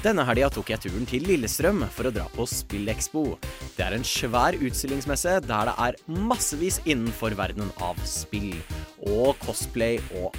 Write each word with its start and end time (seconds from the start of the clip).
Denne 0.00 0.24
helga 0.24 0.46
tok 0.48 0.70
jeg 0.72 0.80
turen 0.80 1.04
til 1.04 1.26
Lillestrøm 1.28 1.82
for 1.92 2.08
å 2.08 2.12
dra 2.14 2.22
på 2.32 2.46
Spillekspo. 2.48 3.34
Det 3.76 3.84
er 3.84 3.92
en 3.92 4.06
svær 4.06 4.56
utstillingsmesse 4.56 5.34
der 5.44 5.68
det 5.68 5.74
er 5.84 5.98
massevis 6.30 6.78
innenfor 6.86 7.36
verdenen 7.36 7.68
av 7.84 8.00
spill. 8.08 8.54
Og 9.04 9.36
cosplay 9.44 10.00
og 10.22 10.32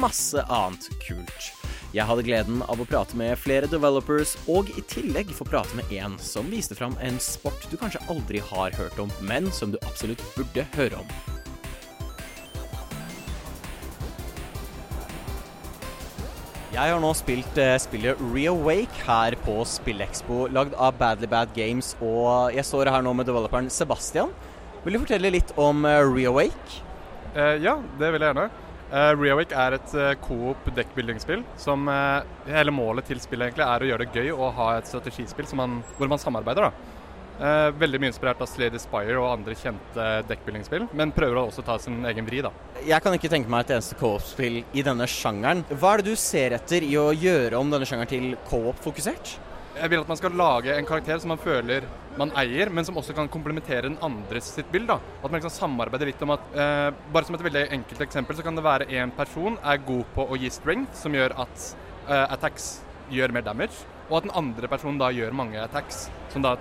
masse 0.00 0.40
annet 0.48 0.88
kult. 1.04 1.50
Jeg 1.92 2.08
hadde 2.08 2.24
gleden 2.24 2.64
av 2.72 2.80
å 2.80 2.88
prate 2.88 3.18
med 3.20 3.36
flere 3.36 3.68
developers, 3.68 4.32
og 4.48 4.72
i 4.80 4.86
tillegg 4.88 5.34
få 5.36 5.44
prate 5.44 5.76
med 5.76 5.92
en 5.92 6.16
som 6.16 6.48
viste 6.48 6.78
fram 6.78 6.96
en 7.04 7.20
sport 7.20 7.68
du 7.68 7.76
kanskje 7.76 8.00
aldri 8.08 8.40
har 8.48 8.72
hørt 8.80 8.96
om, 9.02 9.12
men 9.20 9.52
som 9.52 9.76
du 9.76 9.80
absolutt 9.84 10.24
burde 10.38 10.64
høre 10.72 11.04
om. 11.04 11.31
Jeg 16.72 16.88
har 16.88 17.02
nå 17.04 17.10
spilt 17.12 17.58
eh, 17.60 17.74
spillet 17.76 18.20
Reawake 18.32 19.02
her 19.04 19.34
på 19.44 19.58
Spillekspo, 19.68 20.46
lagd 20.56 20.72
av 20.80 20.94
Badly 20.96 21.28
Bad 21.28 21.50
Games, 21.52 21.90
og 22.00 22.54
jeg 22.56 22.64
står 22.64 22.88
her 22.88 23.04
nå 23.04 23.12
med 23.12 23.28
developeren 23.28 23.68
Sebastian. 23.68 24.32
Vil 24.80 24.96
du 24.96 25.02
fortelle 25.02 25.34
litt 25.34 25.52
om 25.60 25.84
eh, 25.84 26.00
Reawake? 26.00 26.78
Eh, 27.36 27.58
ja, 27.60 27.74
det 28.00 28.08
vil 28.14 28.24
jeg 28.24 28.32
gjerne. 28.32 28.46
Uh, 28.92 29.10
Reawake 29.16 29.56
er 29.56 29.76
et 29.76 29.92
uh, 29.96 30.14
coop 30.20 30.66
dekkbuilding-spill 30.76 31.44
som 31.60 31.86
uh, 31.88 32.24
hele 32.44 32.72
målet 32.76 33.06
til 33.08 33.20
spillet 33.24 33.48
egentlig 33.50 33.64
er 33.64 33.84
å 33.84 33.86
gjøre 33.88 34.04
det 34.04 34.20
gøy 34.20 34.34
å 34.36 34.50
ha 34.56 34.66
et 34.76 34.88
strategispill 34.88 35.48
man, 35.56 35.78
hvor 35.96 36.08
man 36.12 36.20
samarbeider. 36.20 36.68
da. 36.68 36.98
Uh, 37.40 37.72
veldig 37.74 37.98
mye 38.02 38.10
inspirert 38.12 38.42
av 38.44 38.50
Slade 38.50 38.78
Spire 38.78 39.16
og 39.18 39.30
andre 39.30 39.54
kjente 39.58 40.08
dekkbuilding-spill, 40.28 40.84
men 40.98 41.14
prøver 41.16 41.40
å 41.40 41.46
også 41.48 41.64
ta 41.66 41.78
sin 41.80 42.02
egen 42.06 42.28
vri, 42.28 42.42
da. 42.44 42.52
Jeg 42.84 43.02
kan 43.02 43.16
ikke 43.16 43.30
tenke 43.32 43.50
meg 43.50 43.64
et 43.64 43.72
eneste 43.78 43.96
co-op-spill 43.98 44.60
i 44.62 44.84
denne 44.84 45.08
sjangeren. 45.10 45.64
Hva 45.72 45.94
er 45.94 46.02
det 46.02 46.12
du 46.12 46.20
ser 46.20 46.54
etter 46.58 46.84
i 46.86 46.92
å 47.00 47.08
gjøre 47.14 47.58
om 47.58 47.72
denne 47.72 47.88
sjangeren 47.88 48.12
til 48.12 48.36
co-op-fokusert? 48.50 49.38
Jeg 49.72 49.88
vil 49.88 50.02
at 50.02 50.10
man 50.10 50.18
skal 50.20 50.34
lage 50.36 50.74
en 50.76 50.86
karakter 50.86 51.18
som 51.22 51.32
man 51.32 51.40
føler 51.40 51.86
man 52.20 52.32
eier, 52.36 52.68
men 52.68 52.84
som 52.84 52.98
også 53.00 53.14
kan 53.16 53.30
komplementere 53.32 53.86
den 53.86 53.96
andres 54.04 54.50
sitt 54.52 54.68
bilde. 54.72 54.98
At 55.00 55.30
man 55.30 55.38
liksom 55.38 55.54
samarbeider 55.54 56.10
litt 56.10 56.22
om 56.24 56.34
at 56.34 56.52
eh, 56.52 56.88
Bare 57.14 57.24
som 57.24 57.38
et 57.38 57.44
veldig 57.46 57.64
enkelt 57.78 58.04
eksempel, 58.04 58.36
så 58.36 58.44
kan 58.44 58.58
det 58.58 58.66
være 58.66 58.90
en 59.00 59.14
person 59.16 59.56
er 59.64 59.80
god 59.86 60.04
på 60.12 60.26
å 60.28 60.38
gi 60.38 60.52
strength, 60.52 60.98
som 61.00 61.16
gjør 61.16 61.34
at 61.46 61.64
eh, 62.04 62.26
attacks 62.36 62.74
gjør 63.12 63.32
mer 63.32 63.48
damage 63.48 63.88
og 64.12 64.18
at 64.20 64.26
den 64.28 64.34
andre 64.36 64.68
personen 64.68 64.98
da 65.00 65.08
gjør 65.14 65.32
mange 65.32 65.56
attacks, 65.62 66.04
som 66.32 66.44
da 66.44 66.58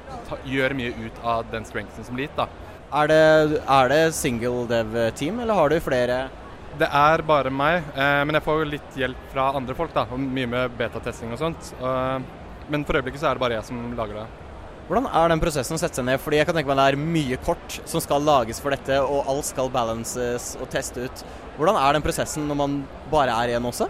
gjør 0.47 0.75
mye 0.79 0.93
ut 0.95 1.17
av 1.27 1.49
den 1.51 1.67
strengthen 1.67 2.07
som 2.07 2.15
blir 2.15 2.29
gitt. 2.29 2.37
da. 2.39 2.47
Er 2.91 3.07
det, 3.11 3.61
er 3.67 3.91
det 3.91 4.01
single 4.15 4.63
dev-team, 4.67 5.39
eller 5.43 5.59
har 5.59 5.71
du 5.71 5.79
flere? 5.83 6.21
Det 6.79 6.87
er 6.87 7.23
bare 7.27 7.51
meg, 7.51 7.83
eh, 7.91 8.21
men 8.23 8.37
jeg 8.37 8.45
får 8.45 8.63
litt 8.67 8.99
hjelp 8.99 9.25
fra 9.33 9.49
andre 9.59 9.75
folk. 9.75 9.91
da, 9.93 10.05
og 10.07 10.19
Mye 10.19 10.47
med 10.47 10.77
betatesting 10.79 11.33
og 11.35 11.39
sånt. 11.39 11.73
Og, 11.81 12.29
men 12.71 12.87
for 12.87 12.95
øyeblikket 12.95 13.19
så 13.19 13.31
er 13.31 13.35
det 13.35 13.43
bare 13.43 13.57
jeg 13.59 13.67
som 13.67 13.81
lager 13.99 14.21
det. 14.21 14.27
Hvordan 14.87 15.07
er 15.07 15.31
den 15.31 15.39
prosessen 15.43 15.75
å 15.75 15.79
sette 15.79 15.99
seg 15.99 16.07
ned? 16.07 16.19
Fordi 16.19 16.39
jeg 16.39 16.47
kan 16.47 16.55
tenke 16.55 16.71
meg 16.71 16.79
det 16.79 16.85
er 16.91 17.03
mye 17.15 17.39
kort 17.43 17.79
som 17.87 18.03
skal 18.03 18.23
lages 18.27 18.59
for 18.63 18.75
dette, 18.75 18.97
og 19.03 19.27
alt 19.31 19.47
skal 19.47 19.71
balances 19.71 20.53
og 20.59 20.71
teste 20.71 21.05
ut. 21.07 21.25
Hvordan 21.57 21.79
er 21.79 21.95
den 21.95 22.03
prosessen 22.03 22.47
når 22.47 22.59
man 22.59 22.79
bare 23.11 23.35
er 23.43 23.57
én 23.57 23.67
også? 23.67 23.87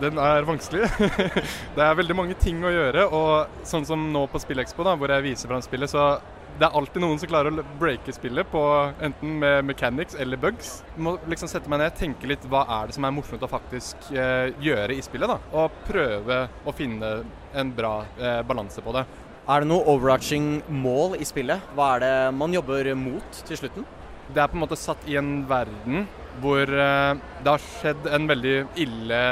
Den 0.00 0.18
er 0.20 0.46
vanskelig. 0.48 0.88
det 1.76 1.84
er 1.84 1.96
veldig 1.98 2.16
mange 2.16 2.36
ting 2.40 2.60
å 2.64 2.72
gjøre. 2.72 3.06
Og 3.14 3.64
sånn 3.68 3.86
som 3.88 4.10
nå 4.12 4.26
på 4.32 4.40
Spillekspo, 4.42 4.84
da, 4.86 4.96
hvor 4.98 5.12
jeg 5.12 5.26
viser 5.30 5.50
fram 5.50 5.64
spillet, 5.64 5.92
så 5.92 6.12
det 6.60 6.66
er 6.66 6.76
alltid 6.76 7.00
noen 7.00 7.20
som 7.20 7.28
klarer 7.30 7.54
å 7.56 7.64
breake 7.80 8.12
spillet 8.12 8.48
på 8.52 8.60
enten 9.00 9.38
med 9.40 9.64
mechanics 9.64 10.16
eller 10.20 10.40
bugs. 10.40 10.80
Jeg 10.92 11.04
må 11.06 11.14
liksom 11.30 11.48
sette 11.48 11.70
meg 11.72 11.80
ned, 11.80 11.94
tenke 11.96 12.28
litt 12.28 12.44
hva 12.52 12.66
er 12.80 12.90
det 12.90 12.96
som 12.96 13.06
er 13.08 13.14
morsomt 13.16 13.46
å 13.46 13.48
faktisk 13.48 14.10
eh, 14.12 14.50
gjøre 14.60 14.96
i 14.96 15.04
spillet. 15.04 15.30
da, 15.30 15.38
Og 15.56 15.78
prøve 15.86 16.42
å 16.68 16.74
finne 16.76 17.14
en 17.56 17.72
bra 17.76 17.94
eh, 18.18 18.42
balanse 18.44 18.84
på 18.84 18.92
det. 18.96 19.06
Er 19.50 19.64
det 19.64 19.70
noe 19.70 19.88
overarching 19.88 20.60
mål 20.68 21.16
i 21.16 21.26
spillet? 21.28 21.64
Hva 21.74 21.94
er 21.94 22.04
det 22.04 22.12
man 22.36 22.52
jobber 22.54 22.92
mot 22.98 23.40
til 23.48 23.62
slutten? 23.62 23.86
Det 24.30 24.42
er 24.42 24.50
på 24.50 24.58
en 24.58 24.62
måte 24.62 24.78
satt 24.78 25.08
i 25.10 25.16
en 25.18 25.40
verden 25.48 26.04
hvor 26.44 26.68
eh, 26.68 27.14
det 27.40 27.54
har 27.54 27.64
skjedd 27.64 28.10
en 28.14 28.28
veldig 28.30 28.58
ille 28.84 29.22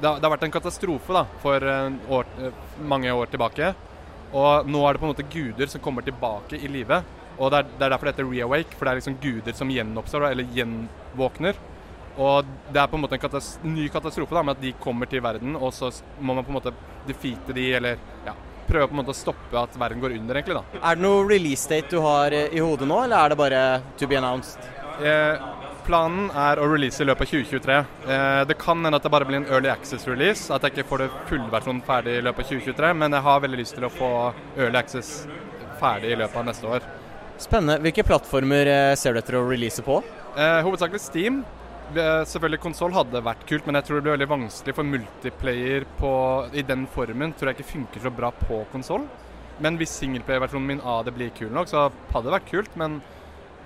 det 0.00 0.08
har, 0.08 0.18
det 0.20 0.26
har, 0.26 0.32
vært 0.34 0.46
en 0.48 0.56
katastrofe 0.56 1.14
da, 1.16 1.22
for 1.42 1.68
år, 2.18 2.32
eh, 2.40 2.64
mange 2.84 3.12
år 3.12 3.30
tilbake. 3.32 3.70
Og 4.36 4.68
nå 4.68 4.82
er 4.84 4.96
det 4.96 5.00
på 5.00 5.06
en 5.08 5.14
måte 5.14 5.28
guder 5.32 5.70
som 5.72 5.82
kommer 5.84 6.04
tilbake 6.04 6.58
i 6.60 6.68
live. 6.68 7.00
Og 7.36 7.52
det 7.52 7.60
er, 7.60 7.70
det 7.70 7.84
er, 7.84 7.92
derfor 7.92 8.08
det 8.08 8.14
heter 8.16 8.28
reawake, 8.30 8.76
for 8.76 8.86
det 8.86 8.92
er 8.92 9.00
liksom 9.00 9.18
guder 9.22 9.56
som 9.56 9.72
gjenoppstår, 9.72 10.28
eller 10.30 10.52
gjenvåkner. 10.56 11.58
Og 12.16 12.48
det 12.72 12.80
er 12.80 12.88
på 12.88 12.96
en 12.96 13.04
måte 13.04 13.16
en 13.18 13.22
katas 13.22 13.54
ny 13.64 13.90
katastrofe 13.92 14.36
da, 14.36 14.42
med 14.44 14.56
at 14.56 14.64
de 14.64 14.72
kommer 14.80 15.08
til 15.08 15.20
verden, 15.24 15.56
og 15.56 15.72
så 15.76 15.90
må 16.18 16.36
man 16.36 16.46
på 16.46 16.52
en 16.52 16.58
måte 16.58 16.72
defeate 17.08 17.56
de, 17.56 17.66
eller 17.76 18.00
ja, 18.24 18.32
prøve 18.66 18.88
på 18.88 18.96
en 18.96 19.02
måte 19.02 19.12
å 19.12 19.18
stoppe 19.18 19.60
at 19.60 19.76
verden 19.80 20.00
går 20.00 20.16
under, 20.16 20.40
egentlig. 20.40 20.56
da. 20.56 20.80
Er 20.80 20.96
det 20.96 21.04
noe 21.04 21.26
release 21.28 21.68
date 21.68 21.92
du 21.92 22.00
har 22.04 22.32
i 22.36 22.62
hodet 22.62 22.88
nå, 22.88 23.02
eller 23.04 23.20
er 23.20 23.34
det 23.34 23.40
bare 23.40 23.62
to 24.00 24.08
be 24.08 24.16
announced? 24.16 24.64
Eh, 24.96 25.44
Planen 25.86 26.32
er 26.34 26.58
å 26.58 26.66
release 26.66 26.98
i 26.98 27.06
løpet 27.06 27.28
av 27.28 27.30
2023. 27.30 27.74
Eh, 28.10 28.40
det 28.50 28.56
kan 28.58 28.80
hende 28.82 28.98
at 28.98 29.04
det 29.06 29.10
bare 29.14 29.26
blir 29.28 29.38
en 29.38 29.46
early 29.46 29.70
access-release, 29.70 30.48
at 30.50 30.64
jeg 30.66 30.74
ikke 30.74 30.88
får 30.88 31.04
det 31.04 31.10
fullversjonen 31.28 31.82
ferdig 31.86 32.16
i 32.18 32.24
løpet 32.26 32.42
av 32.42 32.50
2023, 32.56 32.90
men 32.98 33.14
jeg 33.14 33.26
har 33.28 33.44
veldig 33.44 33.60
lyst 33.60 33.76
til 33.78 33.86
å 33.86 33.92
få 33.94 34.10
early 34.56 34.80
access 34.80 35.12
ferdig 35.78 36.10
i 36.10 36.18
løpet 36.18 36.40
av 36.42 36.48
neste 36.48 36.72
år. 36.78 36.88
Spennende. 37.38 37.78
Hvilke 37.84 38.06
plattformer 38.08 38.72
eh, 38.72 38.96
ser 38.98 39.14
du 39.14 39.20
etter 39.20 39.38
å 39.38 39.44
release 39.46 39.84
på? 39.86 40.00
Eh, 40.34 40.58
hovedsakelig 40.66 41.04
Steam. 41.04 41.42
Eh, 41.94 42.22
selvfølgelig 42.26 42.64
konsoll 42.64 42.94
hadde 42.96 43.22
vært 43.22 43.46
kult, 43.46 43.66
men 43.68 43.78
jeg 43.78 43.86
tror 43.86 44.00
det 44.00 44.06
blir 44.08 44.16
veldig 44.16 44.32
vanskelig 44.32 44.74
for 44.74 44.94
multiplayer 44.96 45.86
på, 46.00 46.14
i 46.50 46.66
den 46.66 46.88
formen. 46.96 47.36
Tror 47.36 47.52
jeg 47.52 47.60
ikke 47.60 47.74
funker 47.76 48.08
så 48.08 48.14
bra 48.22 48.32
på 48.42 48.64
konsoll. 48.72 49.06
Men 49.62 49.78
hvis 49.78 49.94
singleplayer-versjonen 50.00 50.66
min 50.66 50.82
av 50.82 51.06
det 51.06 51.14
blir 51.16 51.30
kul 51.36 51.54
nok, 51.54 51.70
så 51.70 51.86
hadde 52.10 52.26
det 52.26 52.34
vært 52.40 52.50
kult. 52.50 52.74
men 52.76 52.98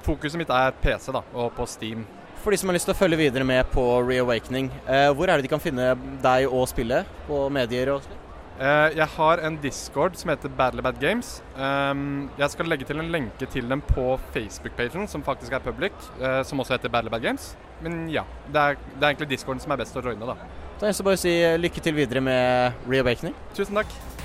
Fokuset 0.07 0.41
mitt 0.41 0.51
er 0.55 0.73
PC 0.83 1.13
da, 1.13 1.23
og 1.35 1.53
på 1.57 1.67
Steam. 1.69 2.07
For 2.41 2.55
de 2.55 2.57
som 2.57 2.71
har 2.71 2.79
lyst 2.79 2.89
til 2.89 2.95
å 2.95 3.01
følge 3.01 3.19
videre 3.21 3.45
med 3.45 3.69
på 3.73 3.83
Reawakening, 4.01 4.71
eh, 4.89 5.11
hvor 5.13 5.29
er 5.29 5.37
det 5.37 5.45
de 5.45 5.53
kan 5.53 5.61
finne 5.61 5.93
deg 6.25 6.49
og 6.49 6.65
spillet? 6.71 7.09
På 7.27 7.49
medier 7.53 7.93
og 7.93 8.01
slikt? 8.07 8.17
Eh, 8.61 8.97
jeg 8.97 9.09
har 9.17 9.41
en 9.45 9.57
discord 9.61 10.17
som 10.21 10.33
heter 10.33 10.53
Badly 10.53 10.83
Bad 10.85 11.01
Games. 11.01 11.43
Um, 11.57 12.31
jeg 12.39 12.51
skal 12.53 12.69
legge 12.69 12.85
til 12.85 13.01
en 13.01 13.13
lenke 13.13 13.49
til 13.49 13.69
dem 13.69 13.81
på 13.81 14.19
Facebook-pagen, 14.35 15.09
som 15.09 15.25
faktisk 15.25 15.53
er 15.53 15.65
public, 15.65 15.93
eh, 16.21 16.43
som 16.45 16.61
også 16.61 16.77
heter 16.77 16.93
Badly 16.93 17.11
Bad 17.11 17.25
Games. 17.25 17.57
Men 17.81 18.09
ja, 18.13 18.25
det 18.53 18.61
er, 18.61 18.81
det 18.95 19.03
er 19.03 19.15
egentlig 19.15 19.31
discorden 19.31 19.61
som 19.61 19.73
er 19.73 19.81
best 19.81 19.97
å 19.97 20.05
joine, 20.05 20.21
da. 20.21 20.37
Da 20.81 20.89
er 20.89 20.93
det 20.93 21.05
bare 21.05 21.17
å 21.17 21.25
si 21.25 21.37
lykke 21.61 21.85
til 21.85 21.97
videre 21.97 22.25
med 22.25 22.89
Reawakening. 22.89 23.37
Tusen 23.57 23.81
takk. 23.81 24.20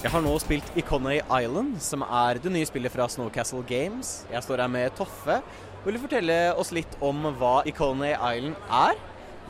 Jeg 0.00 0.14
har 0.14 0.22
nå 0.24 0.30
spilt 0.40 0.68
Iconay 0.80 1.18
Island, 1.20 1.74
som 1.84 2.00
er 2.00 2.38
det 2.40 2.48
nye 2.48 2.64
spillet 2.64 2.88
fra 2.88 3.04
Snowcastle 3.12 3.60
Games. 3.68 4.22
Jeg 4.32 4.40
står 4.46 4.62
her 4.62 4.70
med 4.72 4.94
Toffe. 4.96 5.34
Vil 5.84 5.98
du 5.98 6.00
fortelle 6.00 6.36
oss 6.56 6.70
litt 6.72 6.94
om 7.04 7.26
hva 7.36 7.58
Iconay 7.68 8.14
Island 8.14 8.56
er? 8.72 8.96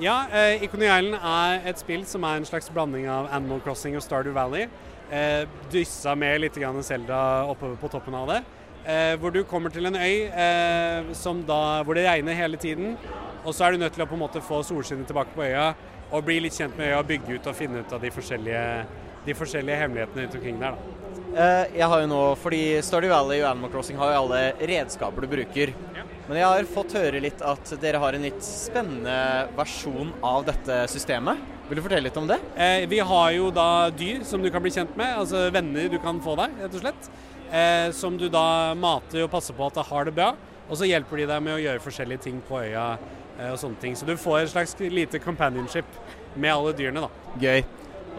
Ja, 0.03 0.17
eh, 0.35 0.65
Iconay 0.67 0.89
Island 0.91 1.21
er 1.23 1.69
et 1.71 1.79
spill 1.79 2.03
som 2.03 2.27
er 2.27 2.41
en 2.41 2.49
slags 2.49 2.67
blanding 2.75 3.07
av 3.07 3.29
Animal 3.31 3.63
Crossing 3.63 3.95
og 3.95 4.03
Stardew 4.03 4.35
Valley. 4.35 4.67
Eh, 5.13 5.47
dyssa 5.71 6.17
med 6.19 6.41
litt 6.41 6.59
Selda 6.83 7.47
oppe 7.47 7.77
på 7.79 7.89
toppen 7.89 8.15
av 8.19 8.27
det. 8.27 8.43
Eh, 8.85 9.15
hvor 9.23 9.31
du 9.31 9.45
kommer 9.45 9.71
til 9.71 9.87
en 9.87 9.95
øy 9.95 10.27
eh, 10.35 11.45
da, 11.47 11.83
hvor 11.85 11.95
det 11.95 12.09
regner 12.09 12.35
hele 12.35 12.57
tiden. 12.57 12.97
Og 13.45 13.55
så 13.55 13.67
er 13.67 13.71
du 13.71 13.79
nødt 13.79 13.93
til 13.93 14.03
å 14.03 14.09
på 14.09 14.19
en 14.19 14.27
måte 14.27 14.43
få 14.43 14.65
solskinnet 14.65 15.07
tilbake 15.07 15.31
på 15.31 15.47
øya 15.47 15.77
og 16.11 16.25
bli 16.25 16.41
litt 16.41 16.59
kjent 16.59 16.77
med 16.77 16.91
øya, 16.91 17.03
bygge 17.07 17.39
ut 17.39 17.47
og 17.47 17.55
finne 17.55 17.85
ut 17.85 17.93
av 17.93 18.01
de 18.03 18.11
forskjellige 18.11 18.87
de 19.27 19.37
forskjellige 19.37 19.79
hemmelighetene 19.83 20.27
rundt 20.27 20.41
omkring 20.41 20.61
der. 20.61 20.77
da. 20.77 20.97
Uh, 21.31 21.77
jeg 21.77 21.87
har 21.87 22.01
jo 22.03 22.09
nå, 22.11 22.21
fordi 22.43 22.61
Stardew 22.83 23.13
Valley 23.13 23.39
og 23.45 23.53
Animal 23.53 23.71
Crossing 23.71 23.99
har 24.01 24.11
jo 24.11 24.23
alle 24.25 24.41
redskaper 24.67 25.23
du 25.23 25.31
bruker. 25.31 25.71
Ja. 25.95 26.05
Men 26.27 26.41
jeg 26.41 26.47
har 26.47 26.71
fått 26.73 26.97
høre 26.99 27.23
litt 27.23 27.43
at 27.47 27.71
dere 27.83 28.01
har 28.03 28.17
en 28.17 28.27
litt 28.27 28.43
spennende 28.43 29.47
versjon 29.59 30.11
av 30.27 30.43
dette 30.49 30.81
systemet. 30.91 31.39
Vil 31.69 31.79
du 31.79 31.85
fortelle 31.85 32.09
litt 32.09 32.19
om 32.19 32.27
det? 32.27 32.41
Uh, 32.59 32.83
vi 32.91 32.99
har 33.13 33.31
jo 33.37 33.53
da 33.55 33.69
dyr 33.95 34.27
som 34.27 34.43
du 34.43 34.51
kan 34.51 34.65
bli 34.65 34.75
kjent 34.75 34.99
med, 34.99 35.21
altså 35.23 35.47
venner 35.55 35.87
du 35.93 36.01
kan 36.03 36.19
få 36.25 36.35
deg, 36.41 36.59
rett 36.65 36.75
og 36.75 36.83
slett. 36.83 37.11
Uh, 37.51 37.89
som 37.95 38.19
du 38.19 38.27
da 38.31 38.75
mater 38.79 39.23
og 39.23 39.31
passer 39.31 39.55
på 39.55 39.71
at 39.71 39.79
det 39.79 39.87
har 39.91 40.11
det 40.11 40.19
bra. 40.19 40.33
Og 40.71 40.79
så 40.79 40.87
hjelper 40.87 41.23
de 41.23 41.31
deg 41.31 41.43
med 41.47 41.57
å 41.57 41.63
gjøre 41.63 41.83
forskjellige 41.83 42.27
ting 42.27 42.43
på 42.47 42.63
øya 42.63 42.93
og 43.41 43.57
sånne 43.59 43.81
ting. 43.81 43.95
Så 43.97 44.07
du 44.07 44.13
får 44.21 44.43
et 44.43 44.51
slags 44.53 44.75
lite 44.79 45.19
companionship 45.23 45.89
med 46.37 46.53
alle 46.53 46.75
dyrene, 46.77 47.07
da. 47.07 47.39
Gøy. 47.41 47.65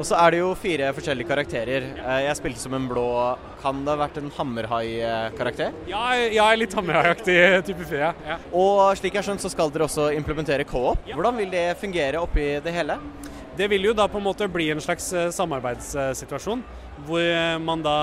Og 0.02 0.06
så 0.10 0.18
er 0.18 0.34
det 0.34 0.40
jo 0.40 0.48
fire 0.58 0.88
forskjellige 0.98 1.30
karakterer. 1.30 1.84
Eh, 1.94 2.20
jeg 2.26 2.38
spilte 2.40 2.58
som 2.64 2.74
en 2.74 2.88
blå 2.90 3.06
Kan 3.62 3.84
det 3.86 3.94
ha 3.94 4.00
vært 4.00 4.16
en 4.18 4.32
hammerhai-karakter? 4.34 5.76
Ja, 5.92 6.08
jeg 6.18 6.42
er 6.42 6.58
litt 6.58 6.74
hammerhaiaktig 6.74 7.36
type 7.68 7.86
fyr, 7.86 8.08
ja. 8.08 8.40
Og 8.50 8.98
slik 8.98 9.14
jeg 9.14 9.22
har 9.22 9.28
skjønt, 9.28 9.44
så 9.46 9.52
skal 9.54 9.70
dere 9.70 9.86
også 9.86 10.08
implementere 10.18 10.66
co-op. 10.66 11.06
Hvordan 11.06 11.38
vil 11.38 11.54
det 11.54 11.68
fungere 11.78 12.24
oppi 12.24 12.56
det 12.66 12.74
hele? 12.74 12.98
Det 13.60 13.68
vil 13.70 13.86
jo 13.92 13.94
da 13.94 14.08
på 14.10 14.18
en 14.18 14.26
måte 14.26 14.48
bli 14.50 14.72
en 14.74 14.82
slags 14.82 15.12
eh, 15.14 15.30
samarbeidssituasjon, 15.38 16.66
hvor 17.06 17.62
man 17.62 17.86
da 17.86 17.98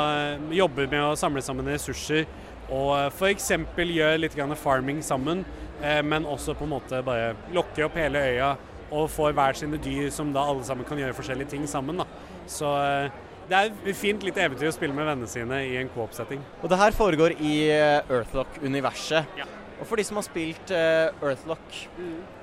jobber 0.55 0.87
med 0.87 1.03
å 1.03 1.17
samle 1.19 1.43
sammen 1.43 1.67
ressurser 1.73 2.29
og 2.69 3.09
f.eks. 3.09 3.51
gjør 3.75 4.19
litt 4.21 4.39
farming 4.61 5.03
sammen, 5.03 5.45
eh, 5.83 6.03
men 6.03 6.27
også 6.29 6.55
på 6.55 6.67
en 6.67 6.75
måte 6.77 7.03
bare 7.03 7.35
lokke 7.55 7.87
opp 7.87 7.97
hele 7.97 8.23
øya 8.23 8.57
og 8.91 9.09
får 9.13 9.37
hver 9.37 9.59
sine 9.59 9.81
dyr 9.83 10.09
som 10.15 10.33
da 10.35 10.47
alle 10.51 10.65
sammen 10.67 10.87
kan 10.89 11.01
gjøre 11.01 11.17
forskjellige 11.17 11.55
ting 11.55 11.67
sammen. 11.71 12.01
da. 12.03 12.07
Så 12.49 12.73
eh, 12.81 13.11
det 13.49 13.59
er 13.59 13.71
et 13.73 13.97
fint 13.97 14.25
lite 14.25 14.45
eventyr 14.45 14.71
å 14.71 14.75
spille 14.77 14.97
med 14.97 15.09
vennene 15.09 15.31
sine 15.31 15.63
i 15.69 15.77
en 15.81 15.93
coop-setting. 15.95 16.43
Og 16.63 16.73
det 16.73 16.81
her 16.81 16.97
foregår 16.97 17.37
i 17.39 17.55
eh, 17.73 18.03
Earthlock-universet. 18.09 19.39
Ja. 19.41 19.49
Og 19.79 19.87
for 19.87 20.01
de 20.01 20.03
som 20.03 20.19
har 20.19 20.27
spilt 20.27 20.73
Earthlock, 20.75 21.23
Earthlock, 21.23 21.77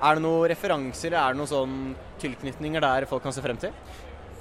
er 0.00 0.16
det 0.16 0.22
noen 0.24 0.48
referanser, 0.48 1.12
er 1.12 1.34
det 1.34 1.40
noen 1.42 1.50
sånn 1.50 1.74
tilknytninger 2.22 2.80
der 2.80 3.04
folk 3.10 3.26
kan 3.26 3.34
se 3.36 3.44
frem 3.44 3.60
til? 3.60 3.74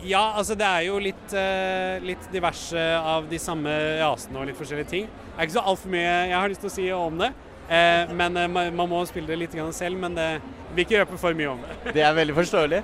Ja, 0.06 0.36
altså 0.38 0.56
det 0.60 0.66
er 0.68 0.84
jo 0.86 0.98
litt, 1.00 1.34
eh, 1.34 2.04
litt 2.04 2.28
diverse 2.34 2.82
av 2.98 3.30
de 3.30 3.40
samme 3.40 3.72
rasene 4.02 4.38
og 4.38 4.50
litt 4.50 4.58
forskjellige 4.60 4.92
ting. 4.92 5.08
Det 5.08 5.38
er 5.38 5.48
ikke 5.48 5.58
så 5.58 5.64
altfor 5.72 5.94
mye 5.94 6.12
jeg 6.30 6.36
har 6.36 6.52
lyst 6.52 6.62
til 6.66 6.70
å 6.70 6.76
si 6.76 6.88
om 6.94 7.18
det. 7.24 7.32
Eh, 7.70 8.14
men 8.14 8.38
eh, 8.38 8.50
man, 8.52 8.90
må 8.90 9.02
spille 9.10 9.32
det 9.32 9.40
litt 9.42 9.58
selv, 9.74 9.98
men 9.98 10.16
det 10.16 10.30
vil 10.76 10.86
ikke 10.86 11.02
røpe 11.02 11.18
for 11.18 11.38
mye 11.38 11.54
om 11.56 11.64
det. 11.66 11.96
Det 11.98 12.06
er 12.06 12.14
veldig 12.14 12.36
forståelig. 12.38 12.84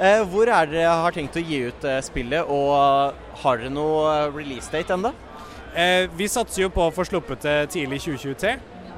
Eh, 0.00 0.22
hvor 0.32 0.48
er 0.48 0.70
dere 0.70 0.92
har 1.02 1.12
tenkt 1.12 1.36
å 1.36 1.42
gi 1.44 1.64
ut 1.68 1.84
eh, 1.84 1.98
spillet, 2.00 2.46
og 2.48 2.70
eh, 2.78 3.34
har 3.42 3.60
dere 3.60 3.72
noe 3.74 4.06
eh, 4.14 4.30
release 4.32 4.72
date 4.72 4.94
ennå? 4.96 5.12
Eh, 5.74 6.06
vi 6.16 6.28
satser 6.30 6.64
jo 6.64 6.70
på 6.72 6.86
å 6.86 6.94
få 6.94 7.04
sluppet 7.06 7.44
det 7.44 7.58
tidlig 7.74 8.00
2023. 8.06 8.54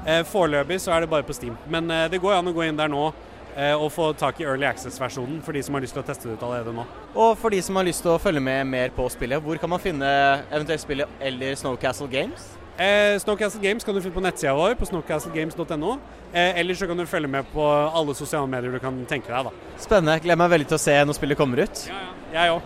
Eh, 0.06 0.22
foreløpig 0.26 0.80
så 0.82 0.94
er 0.94 1.04
det 1.04 1.10
bare 1.10 1.26
på 1.26 1.34
Steam. 1.36 1.56
Men 1.70 1.90
eh, 1.90 2.08
det 2.12 2.22
går 2.22 2.38
an 2.38 2.52
å 2.52 2.54
gå 2.54 2.68
inn 2.68 2.78
der 2.78 2.90
nå 2.92 3.08
eh, 3.56 3.74
og 3.74 3.90
få 3.94 4.12
tak 4.18 4.40
i 4.42 4.46
Early 4.46 4.66
Access-versjonen 4.68 5.42
for 5.42 5.56
de 5.56 5.62
som 5.66 5.74
har 5.74 5.84
lyst 5.84 5.96
til 5.96 6.04
å 6.04 6.06
teste 6.06 6.28
det 6.28 6.38
ut 6.38 6.46
allerede 6.46 6.74
nå. 6.76 6.86
Og 7.14 7.34
for 7.40 7.54
de 7.54 7.60
som 7.64 7.78
har 7.80 7.88
lyst 7.88 8.04
til 8.04 8.14
å 8.14 8.20
følge 8.22 8.42
med 8.44 8.66
mer 8.70 8.94
på 8.94 9.08
spillet, 9.12 9.42
hvor 9.42 9.58
kan 9.62 9.74
man 9.74 9.82
finne 9.82 10.08
eventuelt 10.50 10.84
spillet 10.84 11.22
eller 11.22 11.58
Snowcastle 11.58 12.10
Games? 12.12 12.52
Eh, 12.78 13.18
Snowcastle 13.20 13.60
Games 13.60 13.84
kan 13.84 13.94
du 13.94 14.00
finne 14.00 14.14
på 14.16 14.22
nettsida 14.24 14.54
vår 14.56 14.74
på 14.80 14.88
snowcastlegames.no. 14.88 15.98
Eh, 16.32 16.58
eller 16.60 16.74
så 16.74 16.88
kan 16.88 16.96
du 16.96 17.04
følge 17.06 17.28
med 17.28 17.44
på 17.52 17.66
alle 17.68 18.14
sosiale 18.16 18.48
medier 18.48 18.72
du 18.72 18.80
kan 18.82 19.04
tenke 19.06 19.28
deg. 19.28 19.50
da. 19.50 19.76
Spennende. 19.78 20.18
Gleder 20.24 20.40
meg 20.40 20.54
veldig 20.56 20.70
til 20.72 20.80
å 20.80 20.82
se 20.88 20.96
når 21.04 21.18
spillet 21.20 21.38
kommer 21.38 21.64
ut. 21.66 21.86
Ja, 21.88 22.00
ja. 22.00 22.10
Jeg 22.32 22.52
òg. 22.56 22.62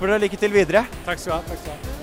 Får 0.00 0.06
dere 0.08 0.22
lykke 0.24 0.40
til 0.40 0.54
videre. 0.56 0.86
takk 1.04 1.18
skal 1.20 1.32
du 1.32 1.36
ha. 1.36 1.42
Takk 1.52 1.58
skal 1.66 1.74
du 1.74 1.90
ha. 1.90 1.99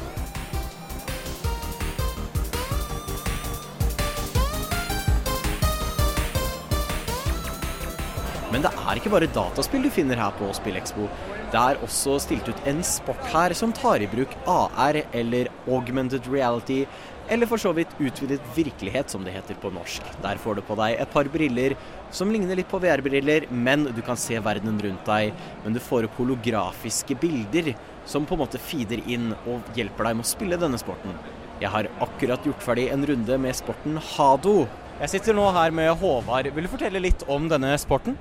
Men 8.48 8.64
det 8.64 8.72
er 8.72 8.96
ikke 8.96 9.12
bare 9.12 9.28
dataspill 9.36 9.84
du 9.84 9.90
finner 9.92 10.20
her 10.22 10.32
på 10.40 10.48
SpillExpo. 10.56 11.10
Det 11.52 11.60
er 11.60 11.82
også 11.84 12.16
stilt 12.24 12.48
ut 12.48 12.68
en 12.70 12.80
sport 12.84 13.26
her 13.34 13.56
som 13.56 13.74
tar 13.76 14.04
i 14.04 14.08
bruk 14.08 14.32
AR, 14.48 15.02
eller 15.12 15.50
augmented 15.68 16.30
reality, 16.32 16.86
eller 17.28 17.50
for 17.52 17.60
så 17.60 17.74
vidt 17.76 17.92
utvidet 18.00 18.40
virkelighet, 18.56 19.12
som 19.12 19.26
det 19.28 19.34
heter 19.36 19.60
på 19.60 19.72
norsk. 19.76 20.06
Der 20.24 20.40
får 20.40 20.58
du 20.58 20.64
på 20.64 20.78
deg 20.80 20.96
et 20.96 21.12
par 21.12 21.28
briller 21.32 21.76
som 22.16 22.32
ligner 22.32 22.56
litt 22.56 22.72
på 22.72 22.80
VR-briller, 22.80 23.50
men 23.52 23.84
du 23.92 24.00
kan 24.06 24.20
se 24.20 24.40
verden 24.40 24.80
rundt 24.84 25.04
deg. 25.10 25.36
Men 25.66 25.76
du 25.76 25.84
får 25.84 26.08
opp 26.08 26.16
holografiske 26.22 27.20
bilder 27.20 27.74
som 28.08 28.24
på 28.24 28.38
en 28.38 28.46
måte 28.46 28.64
feeder 28.64 29.04
inn 29.12 29.34
og 29.44 29.76
hjelper 29.76 30.08
deg 30.08 30.20
med 30.22 30.28
å 30.28 30.32
spille 30.32 30.62
denne 30.62 30.80
sporten. 30.80 31.20
Jeg 31.60 31.74
har 31.74 31.92
akkurat 32.06 32.48
gjort 32.48 32.64
ferdig 32.64 32.88
en 32.94 33.04
runde 33.12 33.40
med 33.44 33.60
sporten 33.60 34.00
Hado. 34.14 34.62
Jeg 35.02 35.18
sitter 35.18 35.36
nå 35.36 35.50
her 35.54 35.76
med 35.76 35.92
Håvard. 36.00 36.48
Vil 36.56 36.66
du 36.66 36.72
fortelle 36.72 37.04
litt 37.04 37.28
om 37.30 37.52
denne 37.52 37.76
sporten? 37.82 38.16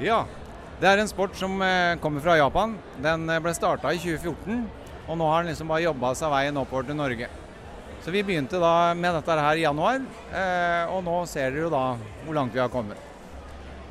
Ja, 0.00 0.22
det 0.80 0.88
er 0.88 1.02
en 1.02 1.08
sport 1.10 1.34
som 1.36 1.58
eh, 1.60 1.98
kommer 2.00 2.22
fra 2.24 2.38
Japan. 2.38 2.72
Den 3.04 3.26
eh, 3.28 3.40
ble 3.44 3.52
starta 3.52 3.90
i 3.92 3.98
2014, 4.00 4.62
og 5.04 5.18
nå 5.20 5.26
har 5.28 5.42
den 5.42 5.52
liksom 5.52 5.68
bare 5.68 5.84
jobba 5.84 6.14
seg 6.16 6.30
veien 6.32 6.56
oppover 6.56 6.86
til 6.88 6.96
Norge. 6.96 7.28
Så 8.00 8.14
vi 8.14 8.22
begynte 8.24 8.56
da 8.62 8.94
med 8.96 9.12
dette 9.18 9.36
her 9.36 9.60
i 9.60 9.66
januar, 9.66 10.00
eh, 10.32 10.88
og 10.88 11.04
nå 11.04 11.18
ser 11.28 11.52
dere 11.52 11.66
jo 11.66 11.72
da 11.74 11.82
hvor 12.24 12.38
langt 12.38 12.56
vi 12.56 12.62
har 12.62 12.72
kommet. 12.72 12.96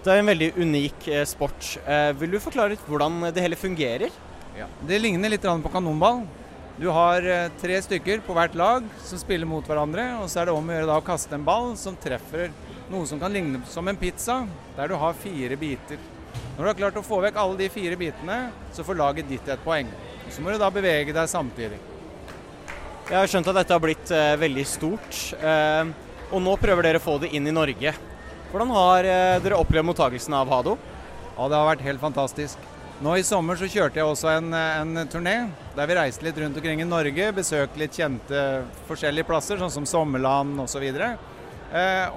Det 0.01 0.15
er 0.15 0.23
en 0.23 0.31
veldig 0.31 0.47
unik 0.57 1.05
sport. 1.27 1.73
Vil 2.17 2.31
du 2.31 2.39
forklare 2.39 2.71
litt 2.71 2.85
hvordan 2.87 3.19
det 3.35 3.43
hele 3.43 3.57
fungerer? 3.59 4.13
Ja. 4.55 4.65
Det 4.87 4.97
ligner 5.03 5.29
litt 5.29 5.43
på 5.43 5.71
kanonball. 5.73 6.23
Du 6.79 6.87
har 6.95 7.27
tre 7.59 7.81
stykker 7.83 8.23
på 8.23 8.33
hvert 8.37 8.55
lag 8.57 8.87
som 9.03 9.19
spiller 9.19 9.45
mot 9.45 9.67
hverandre, 9.67 10.07
og 10.23 10.31
så 10.31 10.39
er 10.39 10.49
det 10.49 10.55
om 10.55 10.71
å 10.71 10.77
gjøre 10.77 11.01
å 11.01 11.05
kaste 11.05 11.35
en 11.35 11.43
ball 11.45 11.73
som 11.77 11.99
treffer 11.99 12.47
noe 12.89 13.07
som 13.09 13.19
kan 13.21 13.33
ligne 13.33 13.61
som 13.69 13.87
en 13.87 13.97
pizza, 13.99 14.41
der 14.77 14.89
du 14.89 14.97
har 14.99 15.17
fire 15.17 15.57
biter. 15.59 16.01
Når 16.57 16.63
du 16.63 16.69
har 16.69 16.79
klart 16.81 16.99
å 16.99 17.05
få 17.05 17.21
vekk 17.23 17.37
alle 17.39 17.57
de 17.61 17.69
fire 17.71 17.97
bitene, 17.99 18.39
så 18.75 18.83
får 18.85 18.99
laget 18.99 19.29
ditt 19.29 19.47
et 19.47 19.63
poeng. 19.63 19.89
Så 20.29 20.43
må 20.43 20.51
du 20.51 20.59
da 20.61 20.69
bevege 20.73 21.15
deg 21.15 21.31
samtidig. 21.31 21.79
Jeg 23.09 23.17
har 23.17 23.29
skjønt 23.31 23.49
at 23.49 23.61
dette 23.61 23.73
har 23.73 23.81
blitt 23.81 24.11
eh, 24.13 24.35
veldig 24.37 24.65
stort, 24.69 25.21
eh, 25.39 25.93
og 26.29 26.43
nå 26.45 26.57
prøver 26.61 26.85
dere 26.85 27.01
å 27.01 27.05
få 27.05 27.17
det 27.23 27.31
inn 27.33 27.47
i 27.49 27.55
Norge. 27.55 27.95
Hvordan 28.51 28.73
har 28.75 29.07
eh, 29.07 29.37
dere 29.41 29.57
opplevd 29.57 29.87
mottagelsen 29.89 30.35
av 30.37 30.51
Hado? 30.51 30.75
Ja, 31.37 31.47
det 31.47 31.57
har 31.57 31.71
vært 31.71 31.87
helt 31.87 32.03
fantastisk. 32.03 32.69
Nå 32.99 33.13
i 33.15 33.23
sommer 33.23 33.55
så 33.55 33.67
kjørte 33.71 34.01
jeg 34.01 34.03
også 34.11 34.27
en, 34.33 34.51
en 34.51 35.05
turné 35.07 35.35
der 35.77 35.87
vi 35.87 35.95
reiste 35.95 36.25
litt 36.25 36.39
rundt 36.41 36.57
omkring 36.59 36.81
i 36.83 36.87
Norge. 36.87 37.29
Besøkte 37.37 37.79
litt 37.79 37.95
kjente 37.95 38.41
forskjellige 38.89 39.29
plasser, 39.29 39.61
sånn 39.61 39.71
som 39.71 39.85
Sommerland 39.87 40.59
osv. 40.59 40.83
Eh, 40.83 41.13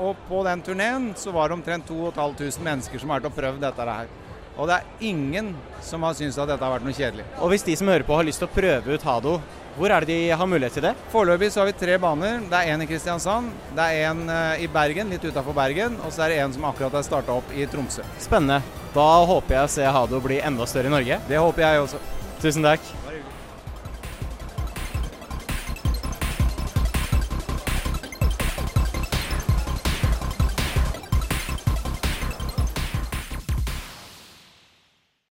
og 0.00 0.16
på 0.28 0.42
den 0.46 0.62
turneen 0.64 1.10
så 1.18 1.32
var 1.34 1.50
det 1.50 1.58
omtrent 1.58 1.84
2500 1.88 2.62
mennesker 2.64 3.02
som 3.02 3.12
har 3.12 3.20
vært 3.20 3.32
og 3.32 3.36
prøvd 3.36 3.64
dette 3.66 3.88
her. 3.88 4.12
Og 4.60 4.68
det 4.68 4.78
er 4.78 5.08
ingen 5.08 5.52
som 5.84 6.04
har 6.04 6.16
syntes 6.16 6.38
at 6.40 6.50
dette 6.50 6.64
har 6.64 6.74
vært 6.74 6.86
noe 6.86 6.96
kjedelig. 6.96 7.24
Og 7.40 7.52
hvis 7.52 7.64
de 7.66 7.76
som 7.78 7.88
hører 7.88 8.04
på 8.08 8.16
har 8.16 8.26
lyst 8.28 8.42
til 8.42 8.50
å 8.50 8.54
prøve 8.54 8.96
ut 8.96 9.06
Hado, 9.06 9.38
hvor 9.78 9.88
er 9.88 10.04
det 10.04 10.12
de 10.12 10.36
har 10.36 10.48
mulighet 10.48 10.74
til 10.76 10.84
det? 10.84 10.92
Foreløpig 11.12 11.48
så 11.52 11.62
har 11.62 11.70
vi 11.70 11.76
tre 11.80 11.96
baner. 12.00 12.42
Det 12.50 12.58
er 12.58 12.74
en 12.74 12.84
i 12.84 12.88
Kristiansand, 12.90 13.54
det 13.76 13.86
er 13.88 14.10
en 14.10 14.26
eh, 14.28 14.64
i 14.66 14.68
Bergen, 14.72 15.08
litt 15.12 15.24
utafor 15.24 15.56
Bergen, 15.56 15.96
og 16.04 16.12
så 16.12 16.26
er 16.26 16.34
det 16.34 16.42
en 16.44 16.52
som 16.52 16.68
akkurat 16.68 16.98
er 17.00 17.06
starta 17.08 17.38
opp 17.40 17.54
i 17.56 17.64
Tromsø. 17.72 18.04
Spennende. 18.20 18.60
Da 18.92 19.08
håper 19.30 19.56
jeg 19.56 19.70
å 19.70 19.72
se 19.78 19.94
Hado 19.96 20.20
bli 20.20 20.42
enda 20.44 20.68
større 20.68 20.92
i 20.92 20.96
Norge. 20.98 21.22
Det 21.30 21.40
håper 21.40 21.64
jeg 21.64 21.86
også. 21.86 22.02
Tusen 22.42 22.68
takk. 22.68 22.92